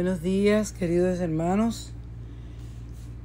[0.00, 1.90] Buenos días, queridos hermanos.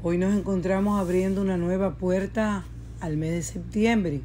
[0.01, 2.65] Hoy nos encontramos abriendo una nueva puerta
[2.99, 4.21] al mes de septiembre.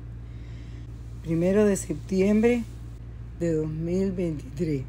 [1.22, 2.64] Primero de septiembre
[3.39, 4.80] de 2023.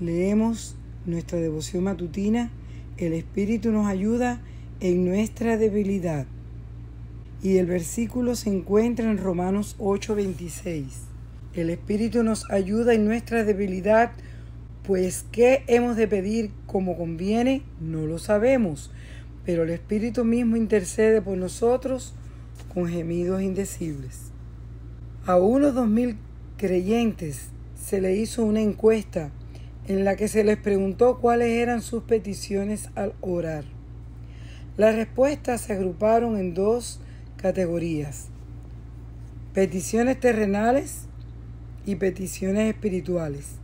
[0.00, 0.74] Leemos
[1.06, 2.50] nuestra devoción matutina.
[2.96, 4.40] El Espíritu nos ayuda
[4.80, 6.26] en nuestra debilidad.
[7.44, 10.86] Y el versículo se encuentra en Romanos 8:26.
[11.54, 14.10] El Espíritu nos ayuda en nuestra debilidad
[14.86, 17.62] pues ¿qué hemos de pedir como conviene?
[17.80, 18.90] No lo sabemos,
[19.46, 22.14] pero el Espíritu mismo intercede por nosotros
[22.72, 24.30] con gemidos indecibles.
[25.24, 26.18] A unos dos mil
[26.58, 29.30] creyentes se le hizo una encuesta
[29.88, 33.64] en la que se les preguntó cuáles eran sus peticiones al orar.
[34.76, 37.00] Las respuestas se agruparon en dos
[37.36, 38.28] categorías,
[39.54, 41.06] peticiones terrenales
[41.86, 43.56] y peticiones espirituales.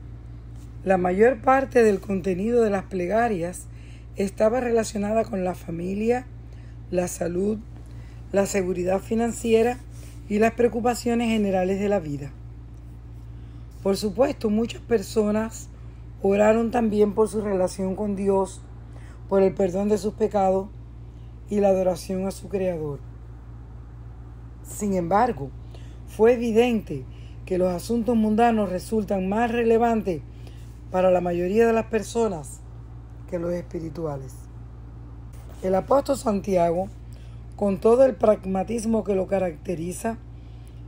[0.83, 3.67] La mayor parte del contenido de las plegarias
[4.17, 6.27] estaba relacionada con la familia,
[6.91, 7.59] la salud,
[8.33, 9.79] la seguridad financiera
[10.31, 12.33] y las preocupaciones generales de la vida.
[13.83, 15.69] Por supuesto, muchas personas
[16.23, 18.63] oraron también por su relación con Dios,
[19.29, 20.69] por el perdón de sus pecados
[21.51, 23.01] y la adoración a su Creador.
[24.63, 25.51] Sin embargo,
[26.09, 27.05] fue evidente
[27.45, 30.23] que los asuntos mundanos resultan más relevantes
[30.91, 32.61] para la mayoría de las personas
[33.31, 34.35] que los espirituales.
[35.63, 36.89] El apóstol Santiago,
[37.55, 40.19] con todo el pragmatismo que lo caracteriza,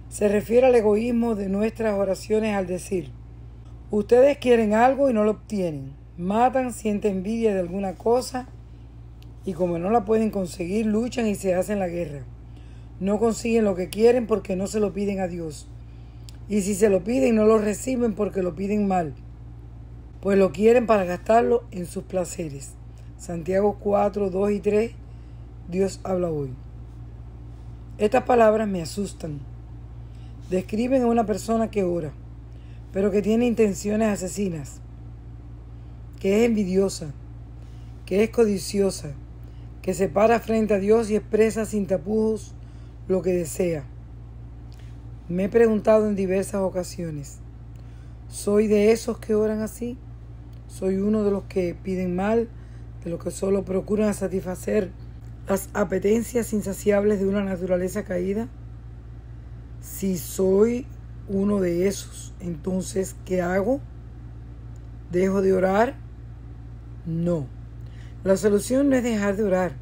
[0.08, 3.11] se refiere al egoísmo de nuestras oraciones al decir,
[3.91, 8.48] ustedes quieren algo y no lo obtienen, matan, sienten envidia de alguna cosa
[9.45, 12.25] y como no la pueden conseguir, luchan y se hacen la guerra.
[13.00, 15.69] No consiguen lo que quieren porque no se lo piden a Dios.
[16.48, 19.14] Y si se lo piden, no lo reciben porque lo piden mal
[20.23, 22.75] pues lo quieren para gastarlo en sus placeres.
[23.19, 24.92] Santiago 4, 2 y 3,
[25.69, 26.51] Dios habla hoy.
[27.98, 29.41] Estas palabras me asustan.
[30.48, 32.13] Describen a una persona que ora,
[32.92, 34.80] pero que tiene intenciones asesinas,
[36.20, 37.13] que es envidiosa,
[38.07, 39.11] que es codiciosa,
[39.83, 42.55] que se para frente a Dios y expresa sin tapujos
[43.08, 43.83] lo que desea.
[45.29, 47.39] Me he preguntado en diversas ocasiones,
[48.29, 49.98] ¿soy de esos que oran así?
[50.73, 52.49] Soy uno de los que piden mal,
[53.05, 54.91] de los que solo procuran satisfacer
[55.47, 58.49] las apetencias insaciables de una naturaleza caída.
[59.83, 60.87] Si soy
[61.29, 63.81] uno de esos, entonces, ¿qué hago?
[65.11, 65.95] ¿Dejo de orar?
[67.05, 67.47] No.
[68.25, 69.73] La solución no es dejar de orar,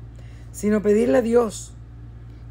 [0.50, 1.72] sino pedirle a Dios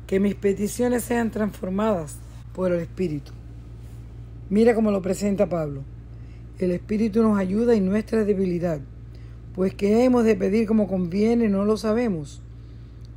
[0.07, 2.15] que mis peticiones sean transformadas
[2.53, 3.33] por el Espíritu.
[4.49, 5.83] Mira cómo lo presenta Pablo.
[6.59, 8.81] El Espíritu nos ayuda en nuestra debilidad,
[9.55, 12.41] pues que hemos de pedir como conviene no lo sabemos,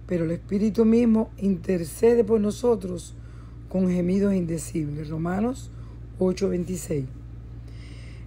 [0.06, 3.16] pero el Espíritu mismo intercede por nosotros
[3.68, 5.08] con gemidos indecibles.
[5.08, 5.72] Romanos
[6.20, 7.06] 8:26.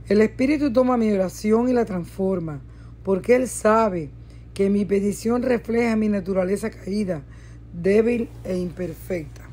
[0.09, 2.59] El Espíritu toma mi oración y la transforma,
[3.01, 4.09] porque Él sabe
[4.53, 7.23] que mi petición refleja mi naturaleza caída,
[7.71, 9.43] débil e imperfecta.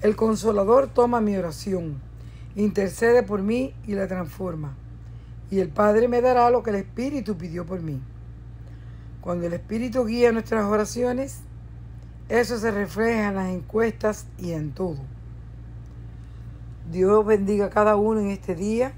[0.00, 2.07] El Consolador toma mi oración
[2.58, 4.74] intercede por mí y la transforma.
[5.50, 8.00] Y el Padre me dará lo que el Espíritu pidió por mí.
[9.20, 11.40] Cuando el Espíritu guía nuestras oraciones,
[12.28, 14.98] eso se refleja en las encuestas y en todo.
[16.90, 18.92] Dios bendiga a cada uno en este día,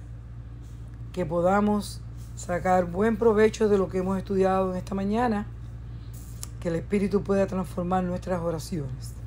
[1.12, 2.00] que podamos
[2.36, 5.46] sacar buen provecho de lo que hemos estudiado en esta mañana,
[6.60, 9.19] que el Espíritu pueda transformar nuestras oraciones.